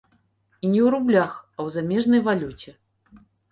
[0.63, 2.77] І не ў рублях, а ў замежнай валюце.